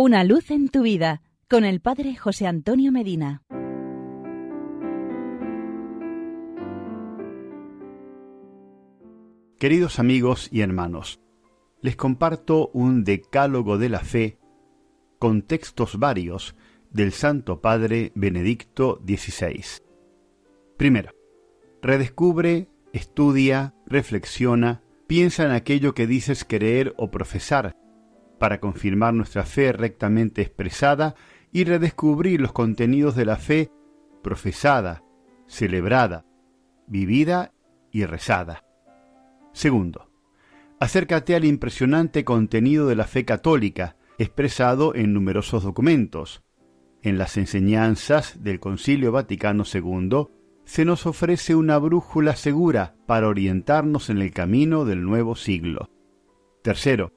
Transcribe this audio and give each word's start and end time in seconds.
Una 0.00 0.22
luz 0.22 0.52
en 0.52 0.68
tu 0.68 0.82
vida 0.82 1.22
con 1.50 1.64
el 1.64 1.80
Padre 1.80 2.14
José 2.14 2.46
Antonio 2.46 2.92
Medina. 2.92 3.42
Queridos 9.58 9.98
amigos 9.98 10.50
y 10.52 10.60
hermanos, 10.60 11.18
les 11.80 11.96
comparto 11.96 12.70
un 12.72 13.02
decálogo 13.02 13.76
de 13.76 13.88
la 13.88 13.98
fe 13.98 14.38
con 15.18 15.42
textos 15.42 15.98
varios 15.98 16.54
del 16.92 17.10
Santo 17.10 17.60
Padre 17.60 18.12
Benedicto 18.14 19.02
XVI. 19.04 19.82
Primero, 20.76 21.10
redescubre, 21.82 22.68
estudia, 22.92 23.74
reflexiona, 23.84 24.80
piensa 25.08 25.44
en 25.44 25.50
aquello 25.50 25.92
que 25.92 26.06
dices 26.06 26.44
creer 26.44 26.94
o 26.98 27.10
profesar 27.10 27.74
para 28.38 28.60
confirmar 28.60 29.14
nuestra 29.14 29.44
fe 29.44 29.72
rectamente 29.72 30.42
expresada 30.42 31.14
y 31.52 31.64
redescubrir 31.64 32.40
los 32.40 32.52
contenidos 32.52 33.16
de 33.16 33.24
la 33.24 33.36
fe 33.36 33.70
profesada, 34.22 35.02
celebrada, 35.46 36.24
vivida 36.86 37.52
y 37.90 38.04
rezada. 38.04 38.64
Segundo, 39.52 40.10
acércate 40.78 41.34
al 41.34 41.44
impresionante 41.44 42.24
contenido 42.24 42.86
de 42.86 42.96
la 42.96 43.04
fe 43.04 43.24
católica, 43.24 43.96
expresado 44.18 44.94
en 44.94 45.12
numerosos 45.12 45.62
documentos. 45.62 46.42
En 47.02 47.18
las 47.18 47.36
enseñanzas 47.36 48.42
del 48.42 48.60
Concilio 48.60 49.12
Vaticano 49.12 49.64
II 49.72 50.28
se 50.64 50.84
nos 50.84 51.06
ofrece 51.06 51.54
una 51.54 51.78
brújula 51.78 52.36
segura 52.36 52.94
para 53.06 53.28
orientarnos 53.28 54.10
en 54.10 54.18
el 54.18 54.32
camino 54.32 54.84
del 54.84 55.02
nuevo 55.02 55.34
siglo. 55.34 55.90
Tercero, 56.62 57.12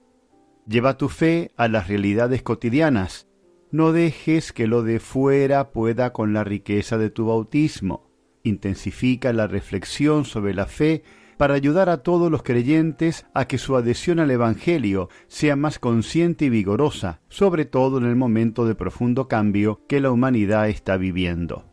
Lleva 0.71 0.95
tu 0.95 1.09
fe 1.09 1.51
a 1.57 1.67
las 1.67 1.89
realidades 1.89 2.43
cotidianas. 2.43 3.27
No 3.71 3.91
dejes 3.91 4.53
que 4.53 4.67
lo 4.67 4.83
de 4.83 5.01
fuera 5.01 5.73
pueda 5.73 6.13
con 6.13 6.31
la 6.31 6.45
riqueza 6.45 6.97
de 6.97 7.09
tu 7.09 7.25
bautismo. 7.25 8.09
Intensifica 8.43 9.33
la 9.33 9.47
reflexión 9.47 10.23
sobre 10.23 10.53
la 10.53 10.67
fe 10.67 11.03
para 11.35 11.55
ayudar 11.55 11.89
a 11.89 12.03
todos 12.03 12.31
los 12.31 12.41
creyentes 12.41 13.25
a 13.33 13.49
que 13.49 13.57
su 13.57 13.75
adhesión 13.75 14.19
al 14.19 14.31
Evangelio 14.31 15.09
sea 15.27 15.57
más 15.57 15.77
consciente 15.77 16.45
y 16.45 16.49
vigorosa, 16.49 17.19
sobre 17.27 17.65
todo 17.65 17.97
en 17.97 18.05
el 18.05 18.15
momento 18.15 18.65
de 18.65 18.73
profundo 18.73 19.27
cambio 19.27 19.81
que 19.89 19.99
la 19.99 20.09
humanidad 20.09 20.69
está 20.69 20.95
viviendo. 20.95 21.65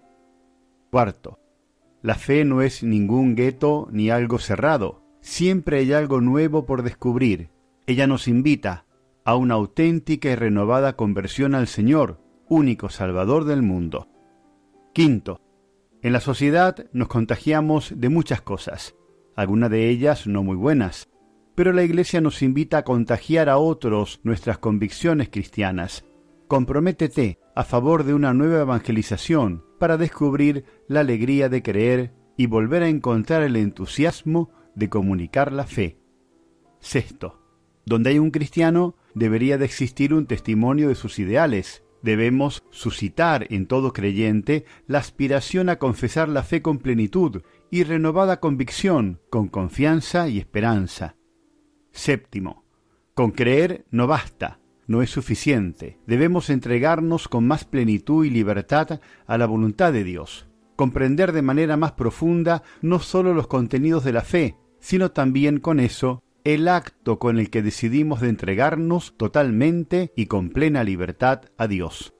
Cuarto, 0.90 1.38
la 2.02 2.16
fe 2.16 2.44
no 2.44 2.62
es 2.62 2.82
ningún 2.82 3.36
gueto 3.36 3.86
ni 3.92 4.10
algo 4.10 4.40
cerrado, 4.40 5.04
siempre 5.20 5.78
hay 5.78 5.92
algo 5.92 6.20
nuevo 6.20 6.66
por 6.66 6.82
descubrir, 6.82 7.50
ella 7.86 8.06
nos 8.06 8.26
invita 8.26 8.86
a 9.28 9.36
una 9.36 9.56
auténtica 9.56 10.30
y 10.30 10.36
renovada 10.36 10.96
conversión 10.96 11.54
al 11.54 11.66
Señor, 11.66 12.18
único 12.48 12.88
Salvador 12.88 13.44
del 13.44 13.60
mundo. 13.60 14.08
Quinto, 14.94 15.42
en 16.00 16.14
la 16.14 16.20
sociedad 16.20 16.86
nos 16.94 17.08
contagiamos 17.08 17.92
de 17.94 18.08
muchas 18.08 18.40
cosas, 18.40 18.94
algunas 19.36 19.70
de 19.70 19.90
ellas 19.90 20.26
no 20.26 20.42
muy 20.42 20.56
buenas, 20.56 21.10
pero 21.54 21.74
la 21.74 21.82
Iglesia 21.82 22.22
nos 22.22 22.40
invita 22.40 22.78
a 22.78 22.84
contagiar 22.84 23.50
a 23.50 23.58
otros 23.58 24.18
nuestras 24.22 24.56
convicciones 24.56 25.28
cristianas. 25.28 26.06
Comprométete 26.46 27.38
a 27.54 27.64
favor 27.64 28.04
de 28.04 28.14
una 28.14 28.32
nueva 28.32 28.62
evangelización 28.62 29.62
para 29.78 29.98
descubrir 29.98 30.64
la 30.86 31.00
alegría 31.00 31.50
de 31.50 31.62
creer 31.62 32.14
y 32.38 32.46
volver 32.46 32.82
a 32.82 32.88
encontrar 32.88 33.42
el 33.42 33.56
entusiasmo 33.56 34.48
de 34.74 34.88
comunicar 34.88 35.52
la 35.52 35.66
fe. 35.66 35.98
Sexto, 36.80 37.42
donde 37.84 38.10
hay 38.10 38.18
un 38.18 38.30
cristiano, 38.30 38.94
debería 39.14 39.58
de 39.58 39.64
existir 39.64 40.14
un 40.14 40.26
testimonio 40.26 40.88
de 40.88 40.94
sus 40.94 41.18
ideales. 41.18 41.82
Debemos 42.02 42.62
suscitar 42.70 43.46
en 43.50 43.66
todo 43.66 43.92
creyente 43.92 44.64
la 44.86 44.98
aspiración 44.98 45.68
a 45.68 45.76
confesar 45.78 46.28
la 46.28 46.42
fe 46.42 46.62
con 46.62 46.78
plenitud 46.78 47.42
y 47.70 47.82
renovada 47.82 48.40
convicción, 48.40 49.20
con 49.30 49.48
confianza 49.48 50.28
y 50.28 50.38
esperanza. 50.38 51.16
Séptimo, 51.90 52.64
con 53.14 53.32
creer 53.32 53.84
no 53.90 54.06
basta, 54.06 54.60
no 54.86 55.02
es 55.02 55.10
suficiente. 55.10 55.98
Debemos 56.06 56.50
entregarnos 56.50 57.28
con 57.28 57.46
más 57.46 57.64
plenitud 57.64 58.24
y 58.24 58.30
libertad 58.30 59.00
a 59.26 59.38
la 59.38 59.46
voluntad 59.46 59.92
de 59.92 60.04
Dios, 60.04 60.48
comprender 60.76 61.32
de 61.32 61.42
manera 61.42 61.76
más 61.76 61.92
profunda 61.92 62.62
no 62.80 63.00
sólo 63.00 63.34
los 63.34 63.48
contenidos 63.48 64.04
de 64.04 64.12
la 64.12 64.22
fe, 64.22 64.56
sino 64.80 65.10
también 65.10 65.58
con 65.58 65.80
eso 65.80 66.22
el 66.44 66.68
acto 66.68 67.18
con 67.18 67.38
el 67.38 67.50
que 67.50 67.62
decidimos 67.62 68.20
de 68.20 68.28
entregarnos 68.28 69.16
totalmente 69.16 70.12
y 70.16 70.26
con 70.26 70.50
plena 70.50 70.84
libertad 70.84 71.42
a 71.56 71.66
Dios. 71.66 72.14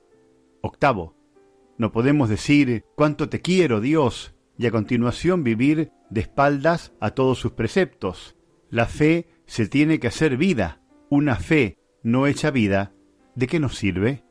Octavo, 0.61 1.17
no 1.79 1.93
podemos 1.93 2.29
decir 2.29 2.85
cuánto 2.97 3.29
te 3.29 3.41
quiero, 3.41 3.81
Dios, 3.81 4.35
y 4.59 4.67
a 4.67 4.71
continuación 4.71 5.45
vivir 5.45 5.93
de 6.11 6.21
espaldas 6.21 6.93
a 7.01 7.13
todos 7.13 7.39
sus 7.39 7.53
preceptos. 7.53 8.37
La 8.69 8.87
fe 8.87 9.29
se 9.47 9.69
tiene 9.69 10.01
que 10.01 10.09
hacer 10.09 10.37
vida. 10.37 10.81
Una 11.09 11.37
fe 11.37 11.79
no 12.03 12.27
hecha 12.27 12.51
vida, 12.51 12.93
¿de 13.35 13.47
qué 13.47 13.61
nos 13.61 13.77
sirve? 13.77 14.25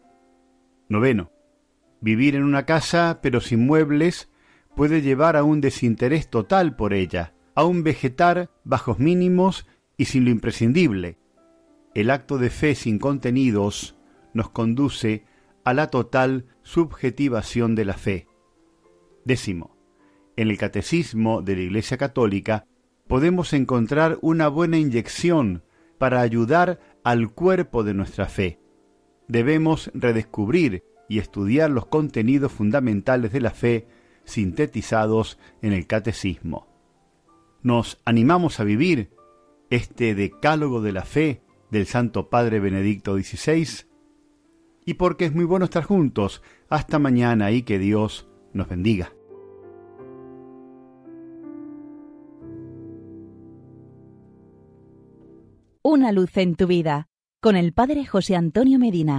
Noveno, 0.90 1.32
vivir 2.02 2.36
en 2.36 2.44
una 2.44 2.66
casa 2.66 3.20
pero 3.22 3.42
sin 3.42 3.66
muebles 3.66 4.30
puede 4.76 5.02
llevar 5.02 5.38
a 5.38 5.44
un 5.44 5.60
desinterés 5.60 6.30
total 6.30 6.76
por 6.76 6.94
ella, 6.94 7.34
a 7.56 7.64
un 7.64 7.84
vegetar 7.84 8.52
bajos 8.64 9.00
mínimos 9.00 9.66
y 9.98 10.06
sin 10.06 10.26
lo 10.26 10.32
imprescindible. 10.32 11.18
El 11.94 12.12
acto 12.12 12.38
de 12.38 12.50
fe 12.50 12.76
sin 12.76 13.00
contenidos 13.00 13.98
nos 14.34 14.50
conduce 14.50 15.26
a 15.64 15.74
la 15.74 15.88
total 15.90 16.46
subjetivación 16.62 17.76
de 17.76 17.86
la 17.86 17.96
fe. 17.96 18.28
Décimo. 19.26 19.76
En 20.38 20.50
el 20.50 20.58
Catecismo 20.58 21.42
de 21.42 21.56
la 21.56 21.62
Iglesia 21.64 21.98
Católica 21.98 22.66
podemos 23.08 23.54
encontrar 23.54 24.20
una 24.22 24.48
buena 24.48 24.78
inyección 24.78 25.64
para 25.98 26.22
ayudar 26.22 26.80
al 27.04 27.32
cuerpo 27.32 27.84
de 27.84 27.96
nuestra 27.96 28.28
fe. 28.28 28.60
Debemos 29.28 29.92
redescubrir 29.96 30.84
y 31.10 31.20
estudiar 31.20 31.72
los 31.72 31.88
contenidos 31.88 32.52
fundamentales 32.52 33.32
de 33.32 33.42
la 33.42 33.52
fe 33.52 33.88
sintetizados 34.26 35.40
en 35.62 35.74
el 35.74 35.88
Catecismo. 35.88 36.68
Nos 37.64 38.00
animamos 38.06 38.60
a 38.60 38.64
vivir 38.64 39.10
este 39.70 40.16
decálogo 40.16 40.82
de 40.82 40.92
la 40.92 41.04
fe 41.04 41.42
del 41.72 41.86
Santo 41.86 42.30
Padre 42.30 42.60
Benedicto 42.60 43.16
XVI, 43.16 43.88
y 44.86 44.94
porque 44.94 45.26
es 45.26 45.36
muy 45.36 45.44
bueno 45.44 45.66
estar 45.66 45.84
juntos. 45.84 46.42
Hasta 46.70 46.98
mañana 46.98 47.52
y 47.52 47.64
que 47.64 47.78
Dios 47.78 48.30
nos 48.54 48.70
bendiga. 48.70 49.12
Una 55.82 56.12
luz 56.12 56.36
en 56.38 56.56
tu 56.56 56.68
vida 56.68 57.08
con 57.42 57.56
el 57.56 57.74
Padre 57.74 58.06
José 58.06 58.36
Antonio 58.36 58.80
Medina. 58.80 59.16